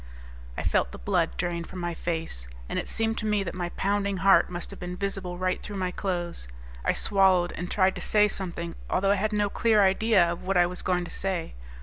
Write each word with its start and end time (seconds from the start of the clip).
I 0.57 0.63
felt 0.63 0.91
the 0.91 0.97
blood 0.97 1.37
drain 1.37 1.63
from 1.63 1.77
my 1.77 1.93
face, 1.93 2.47
and 2.67 2.79
it 2.79 2.89
seemed 2.89 3.19
to 3.19 3.25
me 3.27 3.43
that 3.43 3.53
my 3.53 3.69
pounding 3.69 4.17
heart 4.17 4.49
must 4.49 4.71
have 4.71 4.79
been 4.79 4.97
visible 4.97 5.37
right 5.37 5.61
through 5.61 5.75
my 5.75 5.91
clothes. 5.91 6.47
I 6.83 6.91
swallowed 6.93 7.51
and 7.51 7.69
tried 7.69 7.93
to 7.93 8.01
say 8.01 8.27
something, 8.27 8.73
although 8.89 9.11
I 9.11 9.21
had 9.21 9.31
no 9.31 9.47
clear 9.47 9.83
idea 9.83 10.31
of 10.31 10.41
what 10.41 10.57
I 10.57 10.65
was 10.65 10.81
going 10.81 11.05
to 11.05 11.11
say. 11.11 11.53